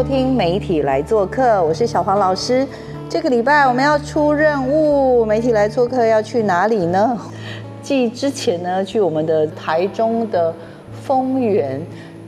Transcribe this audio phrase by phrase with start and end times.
[0.00, 2.66] 收听媒体来做客，我是小黄老师。
[3.06, 7.18] 这个礼拜我们要出任务，媒体来做客要去哪里呢？
[7.82, 10.54] 继之前呢，去我们的台中的
[11.02, 11.78] 丰原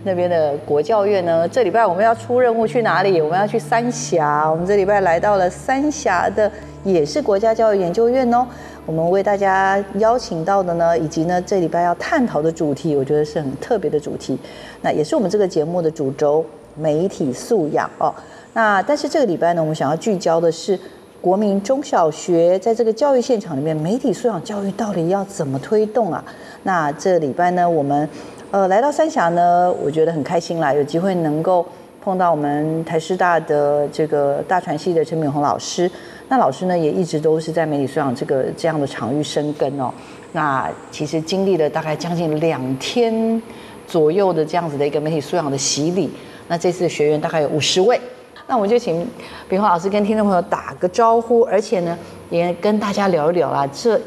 [0.04, 3.22] 那边的国教院呢，这礼拜我们要出任务去哪里？
[3.22, 4.46] 我们要去三峡。
[4.50, 6.52] 我们这礼拜来到了三峡的，
[6.84, 8.46] 也是国家教育研究院哦。
[8.84, 14.38] 我们为大家邀请到的呢，以及呢这礼拜要探讨的主题，我觉得是很特别的主题，
[14.82, 18.14] 那也是我们这个节目的主轴——媒体素养哦。
[18.54, 20.78] 那但是这个礼拜呢，我们想要聚焦的是
[21.20, 26.22] 国民中小学在这个教育现场里面，媒体素养教育到底要怎么推动啊？
[26.64, 28.08] 那这礼拜呢，我们
[28.50, 31.64] 呃来到三峡呢，我觉得很开心啦，有机会能够
[32.02, 35.90] 碰到我们台师大的这个大传系的陈敏宏老师。
[36.28, 39.92] 那老师呢，也一直都是在媒体素养这个这样的场域生根哦。
[40.32, 43.40] 那其实经历了大概将近两天
[43.86, 46.10] 左右的这样子的一个媒体素养的洗礼。
[46.52, 47.98] 那这次的学员大概有五十位。
[48.46, 49.08] 那我们就请
[49.48, 53.98] 炳宏老师跟听众朋友打个招呼，而且呢，也跟大家聊一聊啊，这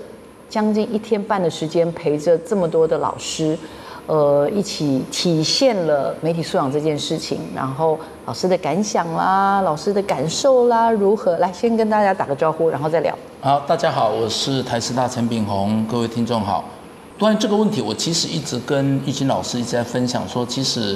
[0.47, 3.57] 将近一天半的时间陪着这么多的老师。
[4.05, 11.35] 呃，一起体现了媒体素养这件事情，然后老师的感想啦，老师的感受啦，如何？
[11.37, 13.17] 来，先跟大家打个招呼，然后再聊。
[13.41, 16.63] 好，大家好，我是台师大陈炳宏，各位听众好。
[17.17, 20.95] 关于这个问题，我其实一直跟玉金老师一直在分享说，其实，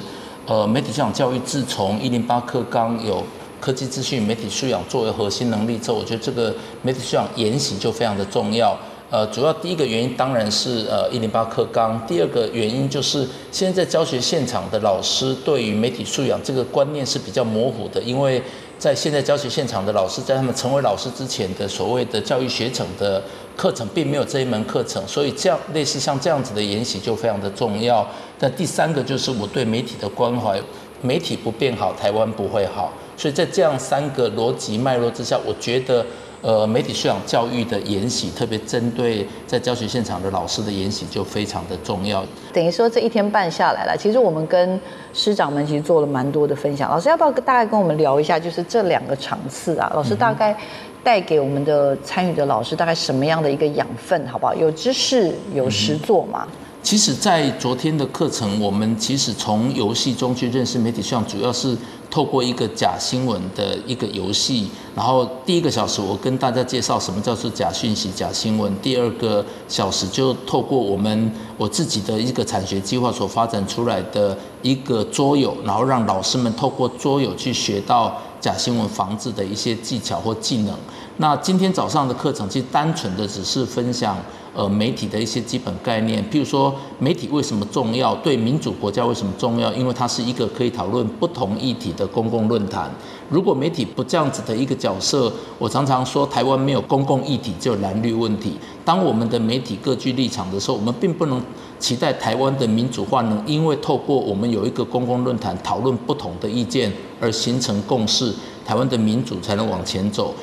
[0.49, 3.23] 呃，媒体素养教育自从一零八课纲有
[3.61, 6.51] 科技资讯媒体素养作为核心能力之后，我觉得这个
[6.81, 8.75] 媒体素养研习就非常的重要。
[9.11, 18.41] 呃，主要第一个原因当然是呃一零八课纲，第二个原因就是现在在教学现场的老师对于媒体素养这个观念是比较模糊的，因为
[18.79, 23.21] 在现在教学现场的老师在他们成为老师之前的所谓的教育学程的
[23.57, 28.07] 课程并没有这一门课程，所以这样类似像这样子的研习就非常的重要。
[28.39, 30.59] 那第三个就是我对媒体的关怀，
[31.01, 36.05] 媒体不变好，台湾不会好，所以在这样三个逻辑脉络之下，我觉得。
[36.41, 42.23] 呃，媒体素养教育的研习，特别针对在教学现场的老师的研习，就非常的重要。
[42.53, 44.79] 等于说这一天半下来了，其实我们跟
[45.13, 46.89] 师长们其实做了蛮多的分享。
[46.89, 49.91] 老师要不要大概跟我们聊一下，就是这两个场次啊？
[49.93, 50.57] 老师大概
[51.03, 54.55] 带给我们的参与的老师大概什么样的一个养分，好不好？
[54.55, 56.47] 有知识，有实作嘛？
[56.89, 61.77] 其实，在昨天的课程，我们其实从游戏中去认识媒体素养，主要是。
[62.09, 68.75] 透过一个假新闻的一个游戏，然后第一个小时我跟大家介绍什么叫做假讯息、假新闻。
[68.81, 80.75] 第二个小时就透过我们我自己的一个产学计划所发展出来的一个桌游，然后让老师们透过桌游去学到假新闻防治的一些技巧或技能。
[81.17, 84.17] 那今天早上的课程其实单纯的只是分享。
[84.59, 89.71] 呃，媒体的一些基本概念，譬如说媒体为什么重要，对民主国家为什么重要？
[89.71, 92.91] 因为它是一个可以讨论不同议题的公共论坛。
[93.29, 98.57] 如果媒体不这样子的一个角色，我常常说台湾没有公共议题，只有蓝绿问题。
[98.83, 101.41] 当我们的媒体各具立场的时候，我们并不能
[101.79, 106.91] 期待台湾的民主化能因为透过我们有一个公共论坛讨论不同的意见
[107.21, 108.33] 而形成共识，
[108.65, 110.35] 台湾的民主才能往前走。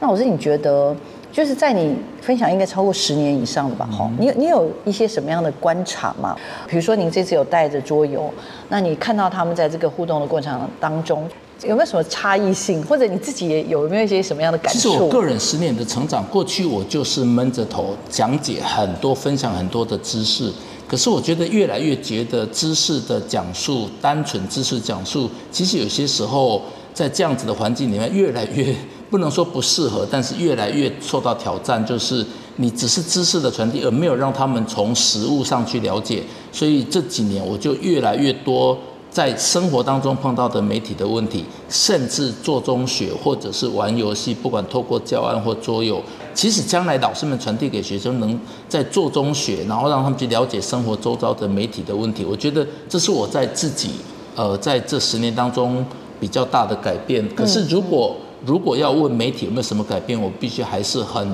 [0.00, 0.94] 那我是你觉得？
[1.34, 3.88] 就是在你分享应该超过十年以上的吧？
[3.90, 6.36] 哈，你你有一些什么样的观察吗？
[6.68, 8.32] 比如说您这次有带着桌游，
[8.68, 11.28] 那你看到他们在这个互动的过程当中，
[11.64, 12.80] 有没有什么差异性？
[12.84, 14.78] 或者你自己也有没有一些什么样的感受？
[14.78, 20.48] 其实我个人十年的成长，过去我就是闷着头讲解很多、分享很多的知识，
[20.86, 26.62] 可是我觉得越来越觉得知识的讲述，单纯知识讲述，其实有些时候
[26.92, 28.72] 在这样子的环境里面，越来越。
[29.10, 32.24] 不能说不适合，但是越来越受到挑战，就是
[32.56, 36.22] 你只是知识的传递，而没有让他们从实物上去了解。
[36.50, 38.76] 所以这几年我就越来越多
[39.10, 46.02] 在生活当中碰到的媒体的问题，甚至做中学或者是玩游戏，不管透过教案或桌游，
[46.34, 52.24] 其实将来老师们传递给学生，能在做中学，然后让他们去了解生活周遭的媒体的问题。
[52.24, 53.90] 我觉得这是我在自己
[54.34, 55.86] 呃在这十年当中
[56.18, 57.28] 比较大的改变。
[57.36, 61.26] 可是如果如果要问媒体有没有什么改变，我必须还是很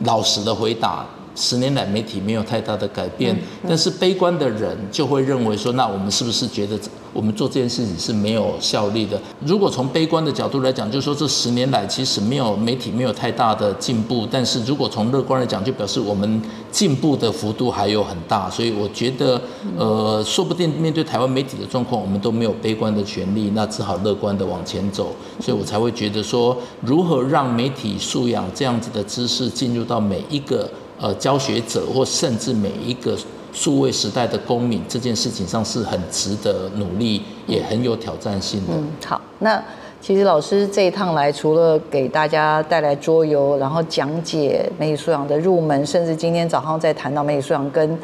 [0.00, 1.06] 老实的回答，
[1.38, 3.38] 十年来媒体没有太大的改变，
[3.68, 6.76] 但是悲观的人就会认为说，那我们是不是觉得
[7.12, 9.20] 我们做这件事情是没有效力的？
[9.46, 16.42] 如果从悲观的角度来讲，就是说这十年来其实没有媒体没有太大的进步，但是如果从乐观来讲，就表示我们
[16.72, 19.40] 进步的幅度还有很大，所以我觉得，
[19.78, 30.68] 呃，说不定面对台湾媒体的状况，我们都没有悲观的权利，那只好乐观的往前走，所以我才会觉得说，如何让媒体素养这样子的知识进入到每一个。
[31.00, 33.16] 呃，教学者或甚至每一个
[33.52, 38.72] 数位时代的公民，这件事情上是很值得努力，也很有挑战性的。
[38.74, 39.62] 嗯，好，那
[40.00, 47.98] 其实老师这一趟来，除了给大家带来桌游，然后讲解媒体素养的入门，甚至今天早上在谈到媒体素养跟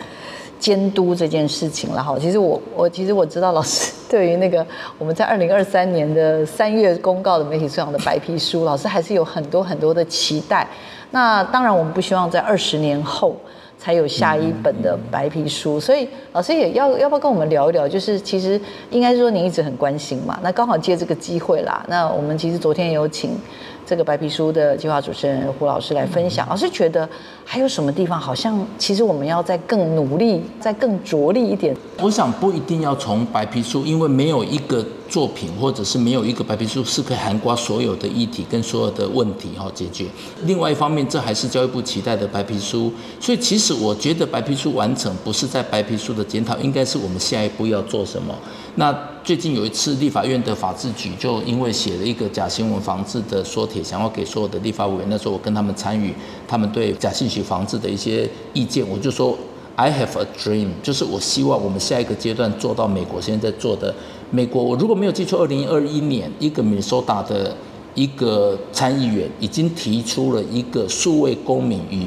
[0.58, 2.16] 监督这件事情了哈。
[2.18, 4.64] 其实我我其实我知道老师 对于那个
[4.98, 10.66] 我们在二零二三年的三月公告的媒体素养的白皮书，老师还是有很多很多的期待。
[11.14, 13.36] 那当然，我们不希望在二十年后
[13.78, 17.86] 才有下一本的白皮书，所以老师也要要不要跟我们聊一聊？
[17.86, 21.84] 就是其实应该说您一直很关心嘛，那刚好借这个机会啦。
[21.88, 23.38] 那我们其实昨天也有请。
[23.86, 27.06] 这个白皮书的计划主持人胡老师来分享，老师觉得
[27.44, 31.76] 还有什么地方好像其实我们要再更努力、再更着力一点。
[32.00, 40.06] 我想不一定要从白皮书，因为没有一个作品或者是没有一个白皮书是可以涵盖所有的议题跟所有的问题哈解决。
[40.44, 48.34] 另外一方面，这还是教育部期待的白皮书，所以其实我觉得白皮书完成不是在白皮书的检讨，应该是我们下一步要做什么。
[48.76, 48.92] 那
[49.22, 56.12] 最近有一次立法院的法制局就因为写了一个假新闻防治的缩帖，想要给所有的立法委员，那时候我跟他们参与，
[56.54, 59.36] 他们对假信息防治的一些意见，我就说
[59.74, 63.92] I have a dream，就是我希望我们下一个阶段做到美国现在在做的。
[64.30, 67.56] 美国我如果没有记错，二零二一年一个 Minnesota 的
[67.96, 72.06] 一个参议员已经提出了一个数位公民与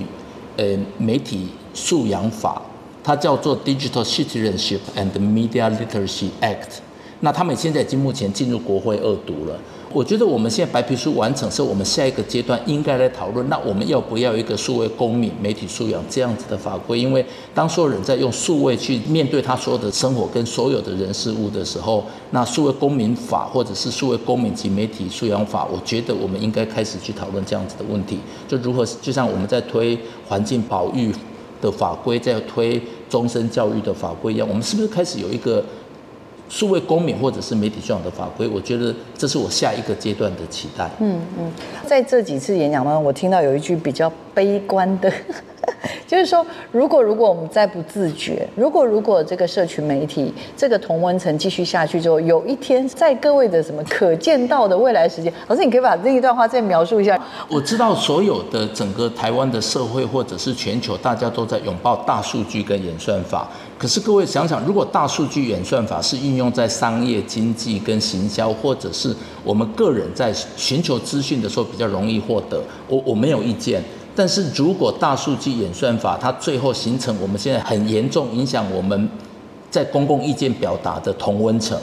[0.56, 2.62] 呃媒体素养法。
[3.04, 6.80] 它叫做 Digital Citizenship and Media Literacy Act，
[7.20, 9.60] 那他们现在已经目前进入国会二读了。
[9.98, 13.50] 我觉得我们现在白皮书完成，是我们下一个阶段应该来讨论。
[13.50, 17.00] 那我们要不要一个数位公民、媒体素养这样子的法规？
[17.00, 28.20] 因为当所有人在用数位去面对他所有的生活跟所有的人事物的时候，那数位公民法或者是数位公民及媒体素养法，我觉得我们应该开始去讨论这样子的问题。
[28.48, 29.98] 就如何，就像我们在推
[30.28, 31.12] 环境保育
[31.60, 32.80] 的法规，在推。
[33.10, 35.64] 终身教育的法规一样，我们是不是开始有一个
[36.50, 38.48] 数位公民或者是媒体素养的法规？
[38.48, 40.90] 我觉得这是我下一个阶段的期待。
[41.00, 41.52] 嗯嗯，
[41.86, 45.12] 在这几次演讲当中，我听到有一句比较悲观的。
[46.08, 57.22] 就是说，如果如果我们再不自觉，如果如果这个社群媒体这个同温层继续下去之后，有一天在各位的什么可见到的未来时间，老师，你可以把这一段话再描述一下。
[57.50, 63.48] 我知道所有的整个台湾的社会或者是全球，大家都在拥抱大数据跟演算法。
[63.78, 73.84] 可是各位想想，如果大数据演算法是运用在商业经济跟行销，或者是我们个人在寻求资讯的时候比较容易获得，我我没有意见。
[74.16, 79.08] 但是如果大数据演算法它最后形成我们现在很严重影响我们
[79.70, 81.80] 在公共意见表达的同温层，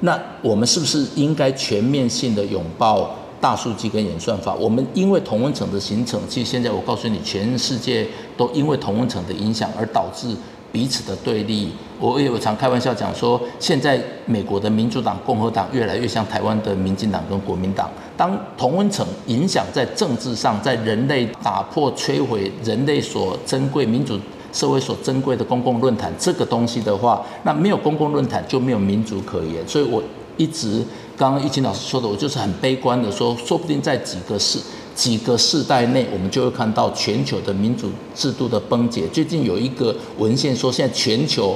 [0.00, 4.54] 那我们是不是应该全面性的拥抱大数据跟演算法？
[4.54, 10.34] 我们因为同温层的形成，其实现在我告诉你，全世界都因为同温层的影响而导致。
[10.76, 17.88] 彼此的对立，我也有常开玩笑讲说，现在美国的民主党、共和党越来越像台湾的民进党跟国民党。
[18.14, 24.20] 当同温层影响在政治上，在人类打破、摧毁人类所珍贵民主
[24.52, 29.66] 社会所珍贵的公共论坛这个东西的话，那没有公共论坛就没有民主可言。
[29.66, 30.02] 所以我
[30.36, 30.84] 一直
[31.16, 34.58] 刚刚易清老师说的，我就是很悲观的说，说不定在几个市。
[34.96, 39.06] 几个世代内，我们就会看到全球的民主制度的崩解。
[39.12, 41.54] 最近有一个文献说，现在全球，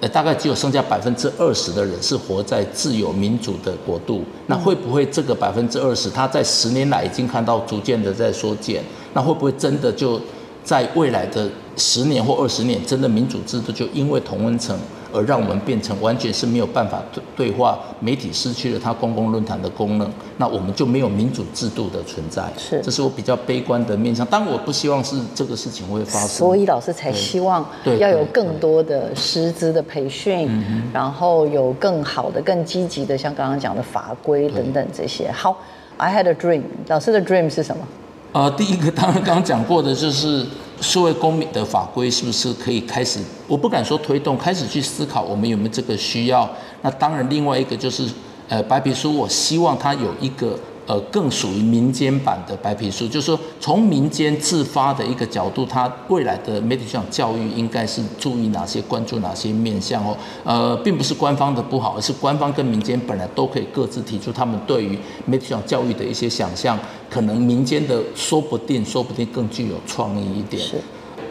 [0.00, 4.22] 呃，大概只有剩下百分之二十的人是活在自由民主的国度。
[4.46, 8.84] 那会不会这个百分之二十，它在十年来已经看到逐渐的在缩减？
[9.14, 10.20] 那会不会真的就
[10.62, 14.78] 在未来的十年或二十年，真的民主制度就因为同温层？
[15.12, 22.44] 而让我们变成完全是没有办法对对话，媒体失去了它公共论坛的功能，那我们就没有民主制度的存在。
[22.56, 24.26] 是，这是我比较悲观的面向。
[24.26, 27.64] 当我不希望是这个事情会发生，所以老师才希望
[27.98, 30.48] 要有更多的师资的培训，
[30.92, 35.30] 然后有更好的、更积极的，像刚刚讲的法规等等这些。
[35.30, 35.56] 好
[35.96, 37.86] ，I had a dream，老师的 dream 是什么？
[38.32, 40.46] 呃，第一个当然刚刚讲过的就是。
[40.80, 43.20] 社会公民的法规是不是可以开始？
[43.46, 46.50] 我不敢说推动，开始去思考我们有没有这个需要。
[46.80, 48.04] 那当然，另外一个就是，
[48.48, 60.16] 呃，白皮书，我希望它有一个呃，更属于民间版的白皮书，就是说从民间自发的一个角度，它未来的媒体素养教育应该是注意哪些、关注哪些面向哦。
[60.44, 70.62] 呃，并不是官方的不好，而是官方跟民间本来都可以各自提出他们对于媒体素养教育的一些想象，可能民间的说不定，说不定更具有创意一点。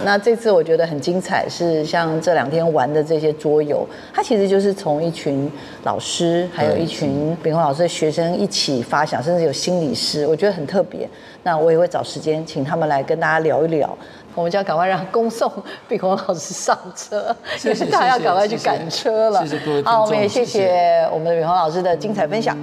[0.03, 5.49] 那这次我觉得很精彩，是像这两天玩的这些桌游，它其实就是从一群
[5.83, 11.07] 老师，还有一群炳宏老师的学生一起发想，甚至有心理师，我觉得很特别。
[11.43, 13.97] 那我也会找时间请他们来跟大家聊一聊。
[14.33, 15.51] 我们就要赶快让恭送
[15.89, 19.45] 炳宏老师上车，谢谢，他要赶快去赶车了。
[19.45, 22.57] 谢谢各位好，我们也谢谢我们的炳宏老师的精彩分享。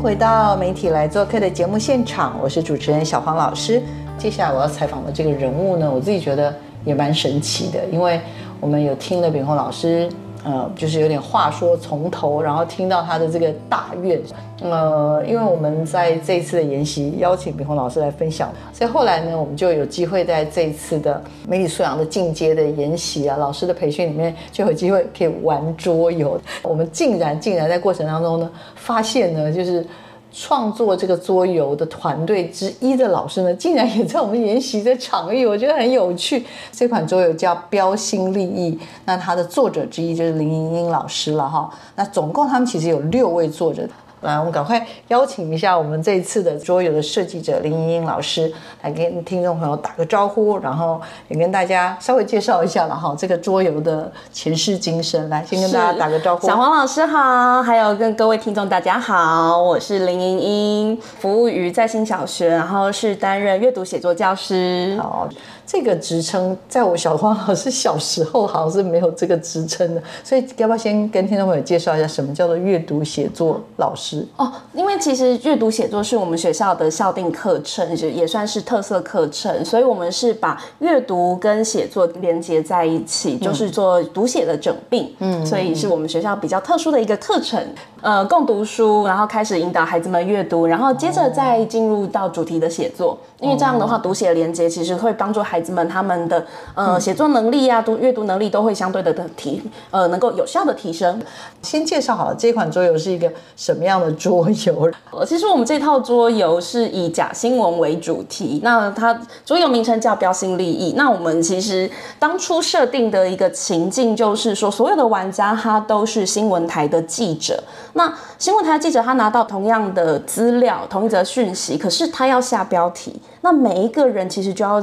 [0.00, 3.82] 回到媒体来做客的节目现场，我是主持人小黄老师。
[4.16, 6.54] 接下来我要采访的这个人物呢，我自己觉得
[6.86, 8.18] 也蛮神奇的，因为
[8.60, 10.08] 我们有听了炳宏老师。
[10.44, 14.20] 呃，就是有点话说从头，然后听到他的这个大愿。
[14.62, 26.40] 呃，因为我们在这一次的研习邀请炳宏老师来分享，所以后来呢，我们就有机会在这一次的媒体素养的进阶的研习啊，老师的培训里面，就有机会可以玩桌游。
[26.62, 29.86] 我们竟然竟然在过程当中呢，发现呢，就是。
[30.32, 36.44] 创作这个桌游的团队之一的老师呢，竟然也在我们研习的场域，我觉得很有趣。
[36.72, 38.72] 这款桌游叫《标新立异》，
[39.04, 41.70] 那它的作者之一就是林莹莹老师了哈。
[41.96, 43.88] 那总共他们其实有六位作者。
[44.20, 55.28] 来，我们赶快邀请一下我们这一次的桌游的设计者林莹莹老师来跟听众朋友打个招呼，然后也跟大家稍微介绍一下了哈，这个桌游的前世今生。
[55.30, 56.46] 来，先跟大家打个招呼。
[56.46, 64.98] 小黄老师好，还有跟各位听众大家好，我是林莹莹，服务于在新小学，然后是担任阅读写作教师。
[65.00, 65.28] 好。
[65.70, 74.26] 这个职称在我小黄老师小时候好像是没有这个职称的，所以要不要先跟听众朋友介绍一下什么叫做阅读写作老师？
[74.36, 85.14] 哦，因为其实阅读写作是我们学校的校定课程，也也算是特色课程，所以我们是把阅读跟写作连接在一起，就是做读写的整并。
[85.20, 87.64] 嗯，所以是我们学校比较特殊的一个课程。
[88.02, 93.16] 呃，共读书，然后开始引导孩子们阅读，然后接着再进入到主题的写作。
[93.38, 101.20] 因为这样的话，读写连接其实会帮助孩子们他们的呃写作能力啊，读阅读能力都会相对的的提呃能够有效的提升。
[101.62, 104.90] 先介绍好了，这款桌游是一个什么样的桌游？
[105.12, 110.94] 呃其实我们这套桌游是以假新闻为主题，那它桌游名称叫标新立异。
[110.96, 117.62] 那我们其实当初设定的一个情境就是说，所有的玩家他都是新闻台的记者。
[117.92, 124.82] 那新闻台的记者他拿到同样的资料，同一则讯息，可是他要下标题，那每一个人其实就要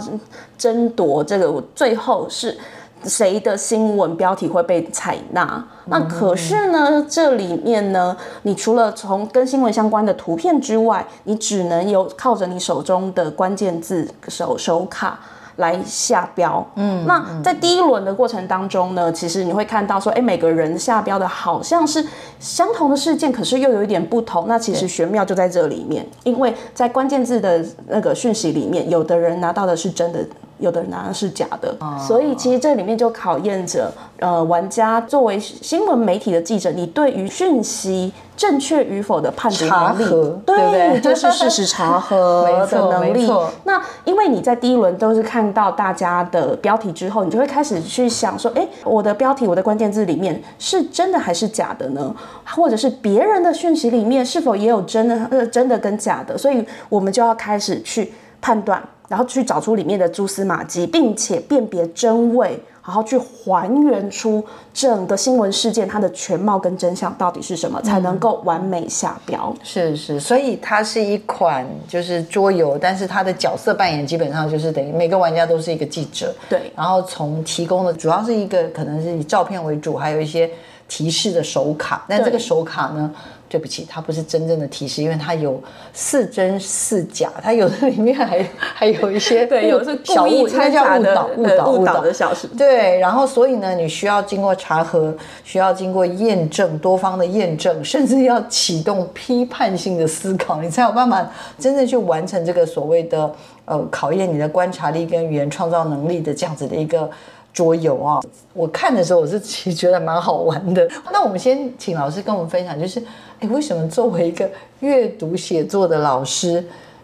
[0.57, 2.57] 争夺这个最后是
[3.03, 5.63] 谁的新闻标题会被采纳。
[5.85, 15.19] 那可是呢，这里面呢，你除了从跟新闻相关的图片之外，你只能有靠着你手中的关键字手手卡。
[15.57, 22.03] 来下标，嗯，那在第一轮的过程当中呢，其实你会看到说，哎，每个人下标的好像是
[22.39, 24.47] 相同的事件，可是又有一点不同。
[24.47, 30.25] 那其实玄妙就在这里面，因为在关键字的那个讯息里面，有的人拿到的是真的。
[30.59, 31.75] 有的人拿的是假的，
[32.07, 43.31] 所以其实这里面就考验着，呃，玩家作为新闻媒体的记者，你对于讯息正确与否的判断能力，对， 就是事实查核的能力。
[43.65, 52.15] 那因为你在第一轮都是看到大家的标题之后，你就会开始去想说，哎，我的标题，我的关键字里面是真的还是假的呢？
[52.45, 56.37] 或者是别人的讯息里面是否也有真的，呃，真的跟假的？
[56.37, 58.11] 所以我们就要开始去
[58.41, 58.81] 判断。
[59.07, 69.53] 然后去找出里面的蛛丝马迹，并且辨别真伪，然后去还原出整个新闻事件它的全貌跟真相到底是什么，才能够完美下标。
[69.63, 76.33] 是是，所以它是一款就是桌游，但是它的角色扮演基本上就是等于每个玩家都是一个记者。
[76.49, 76.71] 对。
[76.75, 80.49] 然后从提供的主要是一个可能是以照片为主，还有一些
[80.87, 82.05] 提示的手卡。
[82.07, 83.13] 但这个手卡呢？
[83.49, 85.61] 对不起，它不是真正的提示，因为它有
[85.93, 92.47] 似真似假，它有的里面还还有一些 对，有是小误，那叫误导、误导、误导的小事。
[92.57, 101.27] 对，然后所以呢，你需要经过查核，需要经过验证，多方的验证，甚至要启动批判性的思考，你才有办法
[101.57, 103.33] 真正去完成这个所谓的
[103.65, 107.09] 呃考验你的观察力跟语言创造能力的这样子的一个。
[107.53, 108.21] 桌游啊，
[108.53, 110.87] 我看的时候我是其实觉得蛮好玩的。
[111.11, 113.01] 那我们先请老师跟我们分享，就是，
[113.39, 116.63] 哎，为什么作为一个阅读写作的老师，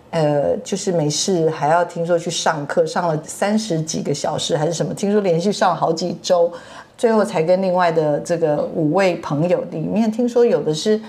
[0.09, 4.93] 呃，就是没事还要听说去上课，上了三十几个小时还是什么？
[4.93, 6.51] 听说连续上了好几周，
[6.97, 10.99] 最后才跟另外的这个五位朋友里面，听说有的是。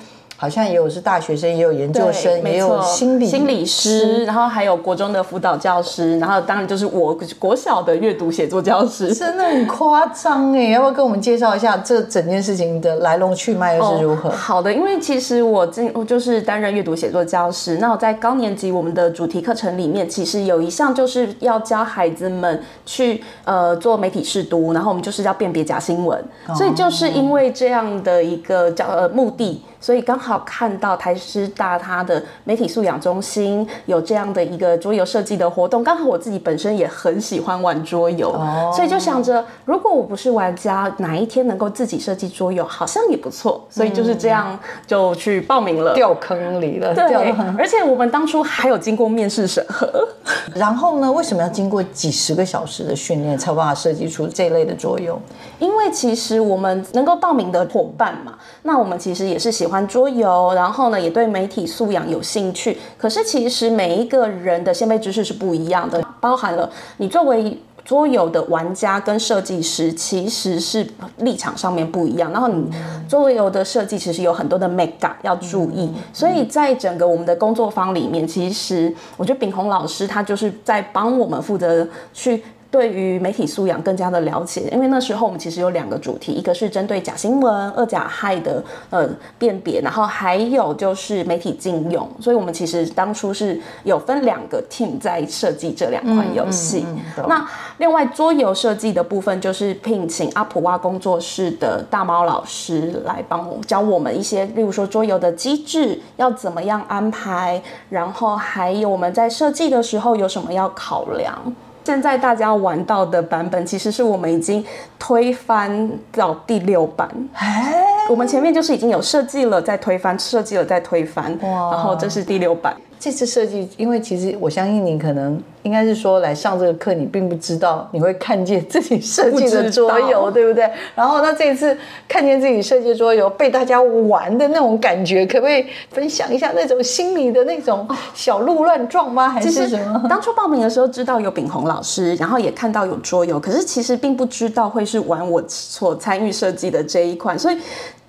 [0.44, 10.64] 好像也有是大学生，也有研究生，也有心理心理师，然后还有国中的辅导教师，然后当然就是我国小的阅读写作教师，真的很夸张哎！
[10.68, 14.28] 要不要跟我们介绍一下这整件事情的来龙去脉又是如何？
[14.28, 26.22] 好的，因为其实我进我就是担任阅读写作教师，那我在高年级我们的主题课程里面，其实有一项就是要教孩子们去呃做媒体试读，然后我们就是要辨别假新闻，
[26.54, 29.62] 所以就是因为这样的一个教呃目的。
[29.84, 38.32] 所以刚好看到台师大它的媒体素养中心有这样的一个桌游设计的活动，刚好我自己本身也很喜欢玩桌游，
[38.74, 43.62] 所以就想着如果我不是玩家，哪一天能够自己设计桌游，好像也不错。
[43.68, 46.94] 所以就是这样就去报名了，掉坑里了。
[46.94, 47.12] 对，
[47.58, 50.08] 而且我们当初还有经过面试审核。
[50.56, 55.20] 然后呢，为什么要经过几十个小时的训练才有办法设计出这类的桌游？
[55.58, 59.74] 因为其实我们能够报名的伙伴嘛，那我们其实也是喜欢。
[59.75, 62.78] 玩桌游，然后呢，也对媒体素养有兴趣。
[62.97, 70.87] 可是其实每一个人的先辈知识是不一样的，包含了你作为桌游的玩家跟设计师，其实是
[71.19, 72.31] 立场上面不一样。
[72.31, 72.71] 然后你
[73.09, 82.40] 桌游的设计其实有很多的 make up 要注意，所以在整个我们的工作坊里面，其实我觉得炳宏老师他就是在帮我们负责去。
[82.75, 96.85] 对于媒体素养更加的了解，因为那时候我们其实有两个主题，一个是针对假新闻、二假害的呃辨别，然后还有就是媒体禁用，所以我们其实当初是有分两个 team 在设计这两款游戏。
[97.28, 111.40] 那另外桌游设计的部分，就是聘请阿普蛙工作室的大猫老师来帮我教我们一些，例如说桌游的机制要怎么样安排，然后还有我们在设计的时候有什么要考量。
[111.84, 114.64] 现在大家玩到的版本，其实是我们已经
[114.98, 117.08] 推翻到第六版。
[117.34, 117.74] 哎，
[118.08, 122.75] 我们前面就是已经有设计了，再推翻，设计了再推翻，然后这是第六版。
[123.04, 130.67] 这次设计，因为其实我相信你可能应该是说来上这个课，你并不知道你会看见自己设计的桌游，对不对？
[130.95, 131.76] 然后那这一次
[132.08, 139.28] 看见自己设计桌游被大家玩的那种感觉，可不可以分享一下那种心里的那种小鹿乱撞吗？
[139.28, 140.06] 还是什么？
[140.08, 147.58] 当初报名的时候知道有炳宏老师，然后也看到有桌游，可是其实并不知道会是玩我所参与设计的这一款，所以。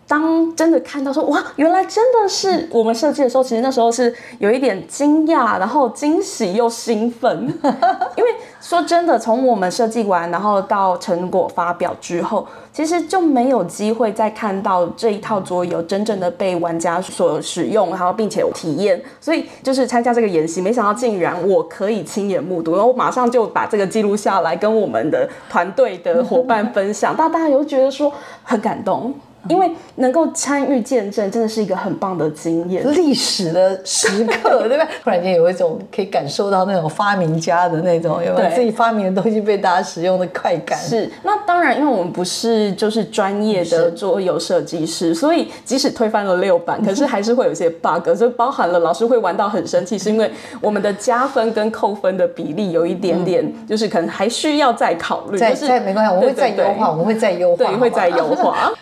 [0.08, 7.48] 当真的看到说哇，原来真的是我们设计的时候，其实那时候是有一点惊讶，然后惊喜又兴奋，
[8.16, 8.30] 因为
[8.62, 28.14] 说真的，从我们设计完，然后到成果发表之后，其实就没有机会再看到这一套桌游真正的被玩家所使用，然后并且体验，所以就是参加这个演习，没想到竟然我可以亲眼目睹，然后马上就把这个记录下来，跟我们的团队的伙伴分享，大家又觉得说
[28.44, 29.12] 很感动。
[29.50, 34.88] 因为能够参与见证，真的是一个很棒的经验，历史的时刻， 对不对？
[35.04, 40.78] 突然间有一种可以感受到那种发明家的那种，有没有自己发明的东西被大家使用的快感？
[40.80, 41.10] 是。
[41.24, 50.30] 那当然，因为我们不是就是专业的桌游设计师，所以即使推翻了六版，可是还是会有些 bug，就包含了老师会玩到很生气，是因为
[50.60, 55.38] 我们的加分跟扣分的比例有一点点，就是可能还需要再考虑。
[55.38, 58.72] 再再没关系，我们会再优化，我们会再优化，对，会再优化。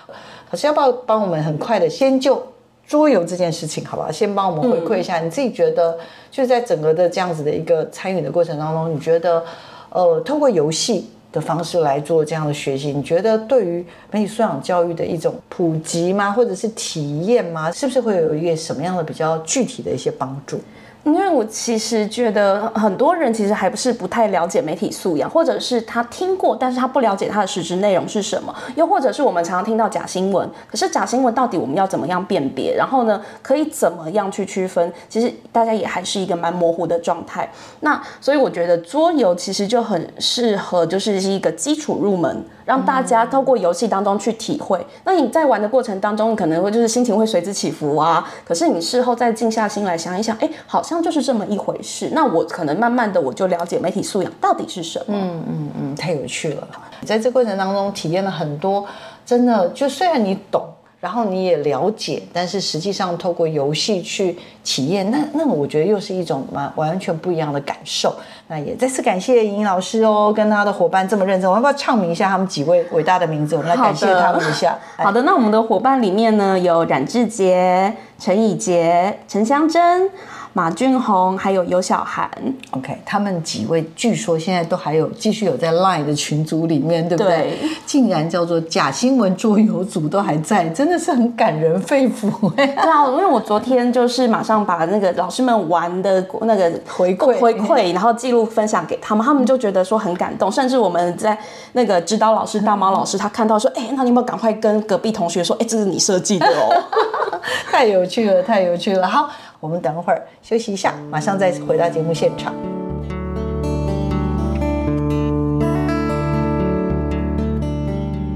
[0.54, 2.40] 老师要不要帮我们很快的先就
[2.86, 4.12] 桌游这件事情，好不好？
[4.12, 5.98] 先帮我们回馈一下，你自己觉得
[6.30, 9.44] 就是在整个的这样子的一个参与的过程当中，你觉得
[9.90, 17.72] 呃，通过游戏的方式来做这样的学习，你觉得对于媒体素养教育的一种普及吗，或者是体验吗？
[17.72, 20.60] 是不是会有一个什么样的比较具体的一些帮助？
[21.04, 32.74] 因为我其实觉得很多人其实还不是不太了解媒体素养，或者是他听过，但是他不了解它的实质内容是什么，又或者是我们常常听到假新闻，可是假新闻到底我们要怎么样辨别？
[32.74, 34.94] 然后呢，可以怎么样去区分？
[35.10, 37.52] 其实大家也还是一个蛮模糊的状态。
[37.82, 42.44] 那所以我觉得桌游其实就很适合，就是一个基础入门。
[42.66, 44.86] 让大家透过游戏当中去体会。
[45.04, 48.28] 那你在玩的过程当中，可能会就是心情会随之起伏啊。
[48.46, 52.10] 可是你事后再静下心来想一想，哎，好像就是这么一回事。
[52.14, 55.06] 那我可能慢慢的我就了解媒体素养到底是什么。
[55.10, 56.68] 嗯嗯嗯，太有趣了。
[57.06, 58.86] 在这过程当中体验了很多，
[59.26, 60.66] 真的就虽然你懂。
[61.04, 68.16] 然后你也了解，但是实际上透过游戏去体验，那那我觉得又是一种完完全不一样的感受。
[68.48, 71.52] 那也再次感谢莹莹老师哦，跟他的伙伴这么认真。
[71.52, 73.58] 我要不要唱名一下他们几位伟大的名字？
[73.58, 74.80] 我们来感谢他们一下。
[74.96, 80.10] 好的，那我们的伙伴里面呢，有冉志杰、陈以杰、陈香珍。
[80.54, 82.30] 马俊宏，还有尤小涵。
[82.72, 87.38] OK，他们几位据说现在都还有继续有在 Line 的群组里面，对不对？
[87.38, 101.38] 对竟然叫做假新闻桌游组都还在，真的是很感人肺腑哎、对啊，因为我昨天就是马上把那个老师们玩的那个回馈回馈，然后记录分享给他们，他们就觉得说很感动，甚至我们在
[101.72, 106.84] 那个指导老师大猫老师，他看到说，哎、那你有没有赶快跟隔壁同学说，哎、这是你设计的哦。
[107.70, 109.08] 太有趣了，太有趣了。
[109.08, 109.30] 好，
[109.64, 112.54] 我们等会儿休息一下，马上再回到节目现场。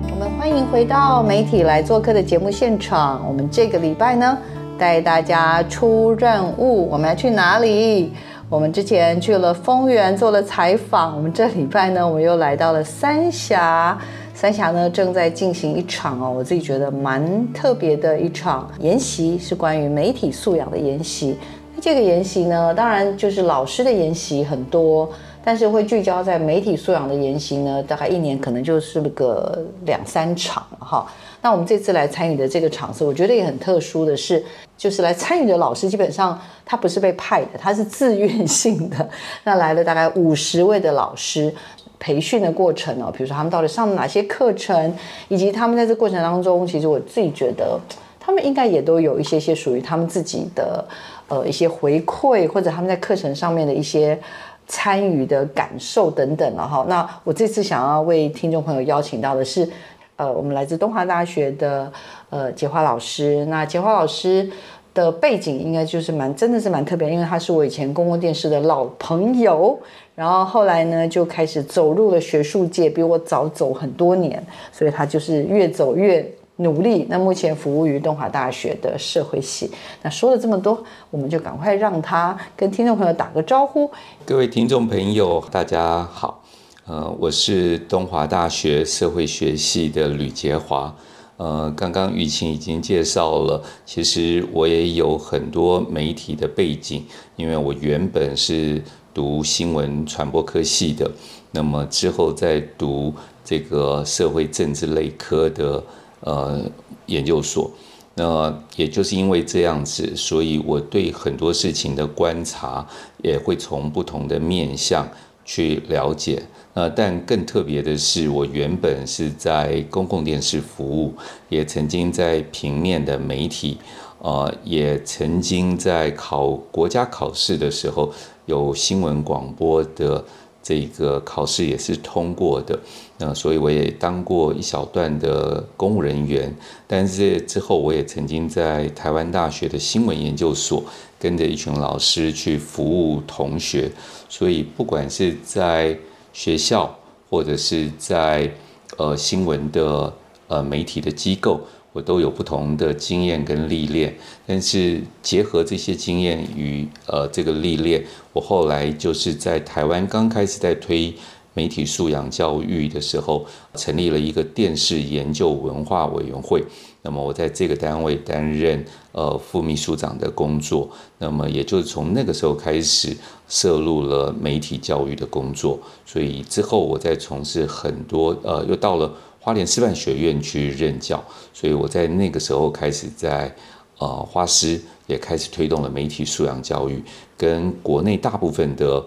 [0.09, 3.21] 我们欢迎回到媒体来做客的节目现场。
[3.27, 4.37] 我们这个礼拜呢，
[4.79, 8.13] 带大家出任务，我们要去哪里？
[8.47, 13.97] 我们之前去了丰原做了采访，我们这礼拜呢，我们又来到了三峡。
[14.37, 21.35] 三峡呢正在进行一场哦，我自己觉得蛮特别的一场研习，是关于媒体素养的研习。
[21.75, 25.09] 那这个研习呢，当然就是老师的研习很多，
[25.43, 31.11] 但是会聚焦在媒体素养的研习呢，大概一年可能就是个两三场哈。
[31.41, 34.43] 那我们这次来参与的这个场次，我觉得也很特殊的是，
[34.77, 39.09] 就是来参与的老师基本上他不是被派的，他是自愿性的。
[39.43, 41.51] 那来了大概五十位的老师。
[41.99, 44.93] 培训的过程哦，比如说他们到底上了哪些课程，
[45.27, 47.79] 以及他们在这过程当中，其实我自己觉得，
[48.19, 50.85] 他们应该也都有一些些属于他们自己的
[51.27, 54.19] 呃一些回馈，或者他们在课程上面的一些
[54.67, 56.85] 参与的感受等等了哈。
[56.87, 59.69] 那我这次想要为听众朋友邀请到的是，
[60.17, 61.91] 呃，我们来自东华大学的
[62.29, 63.45] 呃杰华老师。
[63.45, 64.49] 那杰华老师。
[64.93, 69.79] 的背景应该就是蛮，真的是蛮特别，因为他是我以前公共电视的老朋友，
[70.17, 77.05] 然后后来呢就开始走入了学术界，比我早走很多年，所以他就是越走越努力。
[77.07, 79.69] 那目前服务于东华大学的社会系。
[80.01, 83.87] 那说了这么多，我们就赶快让他跟听众朋友打个招呼。
[84.25, 86.43] 各位听众朋友，大家好，
[86.87, 90.95] 呃，我是东华大学社会学系的吕杰华。
[91.37, 98.81] 呃，刚刚雨晴已经介绍了，其实我也有很多媒体的背景，因为我原本是
[99.17, 101.09] 读新闻传播科系的，
[101.49, 103.11] 那么之后再读
[103.43, 105.83] 这个社会政治类科的
[106.19, 106.61] 呃
[107.07, 107.71] 研究所。
[108.13, 112.87] 那也就是因为这样子，所以我对很多事情的观察
[113.23, 115.09] 也会从不同的面向
[115.43, 116.43] 去了解。
[116.75, 121.15] 呃，但更特别的是，我原本是在公共电视服务，
[121.49, 123.79] 也曾经在平面的媒体，
[124.19, 128.13] 呃，也曾经在考国家考试的时候
[128.47, 130.25] 有新闻广播的
[130.63, 132.77] 这个考试也是通过的。
[133.19, 136.53] 那所以我也当过一小段的公务人员，
[136.85, 140.83] 但是之后我也曾经在台湾大学的新闻研究所
[141.17, 143.89] 跟着一群老师去服务同学，
[144.29, 145.97] 所以不管是在
[146.33, 146.95] 学校
[147.29, 148.51] 或者是在
[148.97, 150.13] 呃新闻的
[150.47, 151.59] 呃媒体的机构，
[151.97, 154.15] 我都有不同的经验跟历练。
[154.45, 161.11] 但是结合这些经验与呃这个历练，我后来就是在台湾刚开始在推
[161.55, 166.63] 媒体素养教育的时候，成立了一个电视研究文化委员会。
[167.01, 173.15] 那么我在这个单位担任呃副秘书长的工作，那么也就是从那个时候开始
[173.47, 179.11] 涉入了媒体教育的工作，所以之后我在从事很多呃，又到了
[179.47, 183.49] 花莲师范学院去任教，所以我在那个时候开始在
[183.97, 187.01] 呃花师也开始推动了媒体素养教育，
[187.37, 189.01] 跟国内大部分的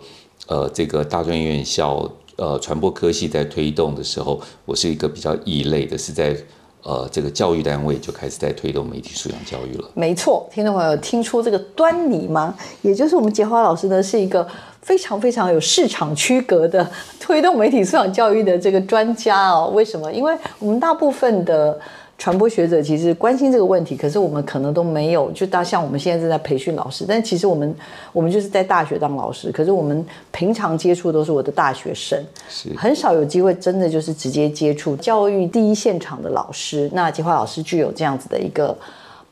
[0.49, 6.35] 呃这个大专院校呃传播科系在推动的时候，我是一个比较异类的，是在。
[6.83, 9.91] 呃，这个教育单位就开始在推动媒体素养教育了。
[9.93, 12.57] 没错，听众朋友听出这个端倪吗？
[12.81, 14.49] 也就是我们杰华老师呢，是一个
[14.83, 16.89] 非常非常有市场区隔的
[17.21, 19.71] 推动媒体素养教育的这个专家哦。
[19.75, 20.13] 为什么？
[20.13, 21.79] 因为我们大部分的
[22.19, 27.75] 传播学者其实关心这个问题，可是我们可能都没有，就大像我们现在正在培训老师，但其实我们
[28.13, 32.19] 我们就是在大学当老师，可是我们平常接触都是我的大学生，
[32.77, 36.91] 很少有机会真的就是直接接触教育第一现场的老师。
[36.93, 38.77] 那杰华老师具有这样子的一个。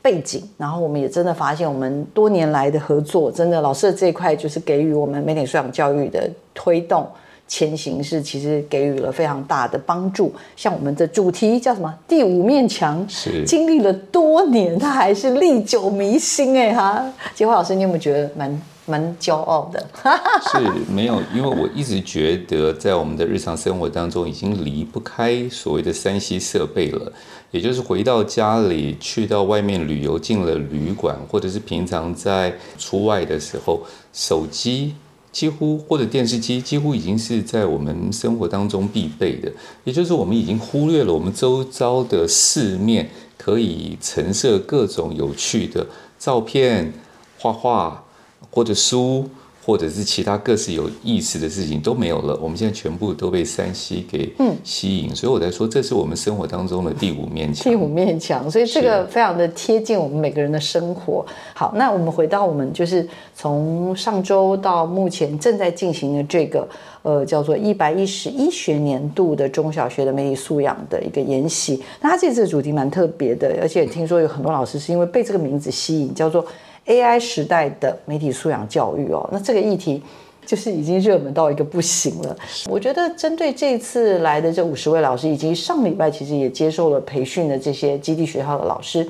[0.01, 7.05] 背景，然后我们也真的发现，我们多年来的合作，真的老师的这一块就是给予我们美点素养教育的推动
[7.47, 10.31] 前行，是其实给予了非常大的帮助。
[10.55, 11.93] 像我们的主题叫什么？
[12.07, 17.05] 第五面墙，是经历了多年，它还是历久弥新哎哈。
[17.35, 19.87] 杰华老师，你有没有觉得蛮蛮骄傲的。
[20.51, 27.11] 是没有，因为我一直觉得在我们的日常生活当中，已经离不开所谓的三 C 设备了。
[27.51, 33.81] 也就是回到家里，去到外面旅游，进了旅馆，或者是平常在出外的时候，
[34.13, 34.93] 手机
[35.31, 39.51] 几乎或者电视机几乎已经是在我们生活当中必备的。
[39.83, 45.87] 也就是我们已经忽略了我们周遭的四面可以陈设各种有趣的
[46.19, 46.93] 照片、
[47.39, 48.03] 画画
[48.51, 49.29] 或者书。
[49.61, 54.33] 或者是其他各式有意思的事情都没有了，我们现在全部都被山西给
[54.63, 57.71] 吸引，所以我在说，这是我们生活当中的第五面墙。
[57.71, 61.23] 第五面墙，所以这个非常的贴近我们每个人的生活。
[61.53, 66.67] 好，那我们回到我们就是从上周到目前正在进行的这个
[67.03, 71.79] 呃叫做一百一十一学年度的中小学的媒体素养的一个研习。
[72.01, 76.43] 那它这次的主题蛮特别的，而且听说有很多老师是因为被这个名字吸引，叫做。
[76.89, 80.03] AI 时代的媒体素养教育哦，那这个议题
[80.45, 82.35] 就是已经热门到一个不行了。
[82.67, 89.07] 我觉得针对这次来的这五十位老师，以及上礼拜其实也接受了培训的这些基地学校的老师，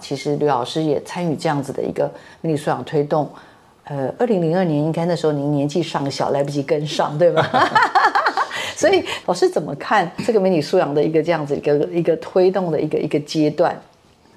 [0.00, 2.10] 其实吕老师也参与这样子的一个
[2.40, 3.28] 媒体素养推动。
[3.84, 7.46] 呃，二零零二年应该那时候您年纪尚小，来不及跟上，对吧？
[8.76, 13.78] 所以老师怎么看这个媒体素养的一个这样子一个一个推动的一个一个阶段？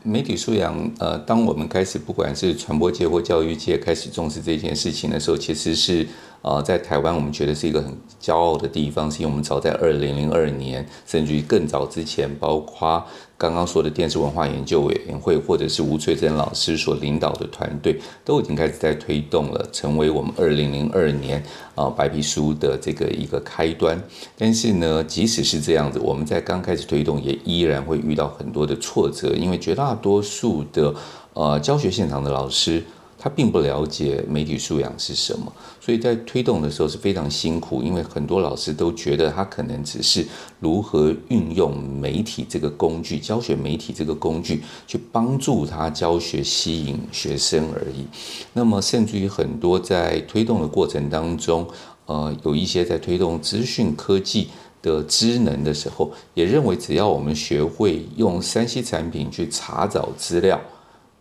[0.04, 6.08] 媒体素养，呃，当我们开始不管是传播界或教育界开始重视这件事情的时候，其实是。
[6.42, 13.06] 啊，在台湾，我们觉得是一个很骄傲的地方，是因为我们早在二零零二年，甚至于更早之前，包括
[13.38, 21.44] 刚刚说的电视文化研究委员会，或者是吴翠珍老师所领导的团队，都已经开始在推动了，成为我们二零零二年
[21.76, 24.02] 啊白皮书的这个一个开端。
[24.36, 30.92] 但是呢，即使是这样子，我们在刚开始推动，也依然会遇到很多的挫折，因为绝大多数的
[31.34, 32.84] 呃教学现场的老师。
[33.24, 40.24] 他并不了解媒体素养是什么，所以在推动的时候是非常辛苦，因为很多老师都觉得他可能只是
[40.60, 48.06] 如何运用媒体这个工具，教学媒体这个工具去帮助他教学、吸引学生而已。
[48.54, 51.68] 那么，甚至于很多在推动的过程当中，
[52.06, 54.50] 呃，有一些在推动资讯科技
[54.84, 60.62] 的职能的时候，也认为只要我们学会用三 C 产品去查找资料。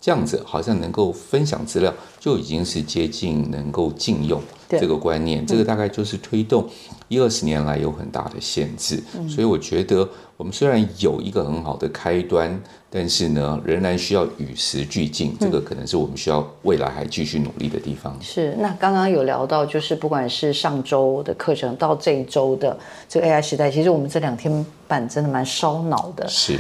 [0.01, 5.47] 这样子好像能够分享资料，就已经是接近能够禁用这个观念。
[5.47, 6.67] 这个大概就是推动
[7.09, 9.03] 一二十年来有很大的限制。
[9.29, 12.61] 所以我觉得我们虽然有一个很好的开端。
[12.93, 18.19] 但是呢，仍然需要与时俱进，这个可能是我们需要未来还继续努力的地方。
[18.21, 22.77] 是，那刚刚有聊到，就是不管是上周的课程到这一周的
[23.09, 26.27] 这个 AI 时代，其实我们这两天版真的蛮烧脑的。
[26.27, 26.59] 是，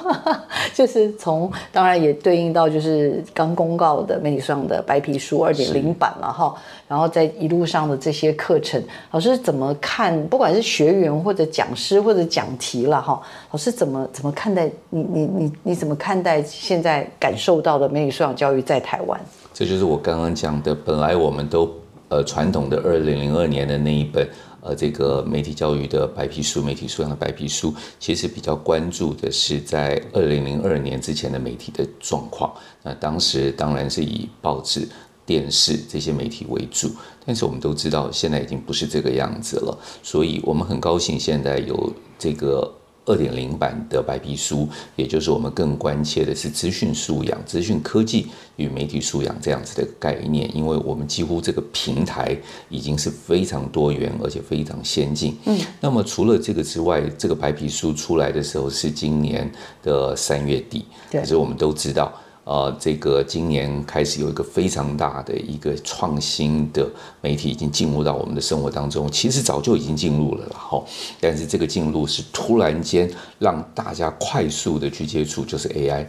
[0.74, 6.54] 就是从当然也对应到就是刚公告的媒体上的白皮书二点零版了哈，
[6.88, 10.26] 然后在一路上的这些课程，老师怎么看？
[10.28, 13.20] 不管是学员或者讲师或者讲题了哈，
[13.52, 15.52] 老师怎么怎么看待你你你？
[15.62, 19.20] 你怎么看待现在感受到的媒体素养教育在台湾？
[19.52, 21.70] 这就是我刚刚讲的，本来我们都
[22.08, 24.26] 呃传统的二零零二年的那一本
[24.68, 32.52] 和这个媒体教育的白皮书，媒体素养的白皮书，其实比较关注的是在二零零二年之前的媒体的状况。
[32.82, 34.86] 那当时当然是以报纸、
[35.24, 36.90] 电视这些媒体为主，
[37.24, 42.77] 但是我们都知道现在已经不是这个样子了，所以我们很高兴现在有这个。
[43.08, 52.36] 二点零版的白皮书，也就是我们更关切的是资讯素养、资讯科技与媒体素养这样子的概念，因为我们几乎这个平台
[52.68, 55.34] 已经是非常多元而且非常先进。
[55.46, 59.50] 嗯，那么除了这个之外，这个白皮书出来的时候是今年
[59.82, 62.12] 的三月底，可是我们都知道。
[62.48, 66.88] 呃，这个今年开始有一个非常大的一个创新的
[67.20, 70.82] 媒体已经进入到我们的生活当中，其实早就已经进入了了哈，
[71.20, 76.06] 但是这个进入是突然间让大家快速的去接触，就是 AI。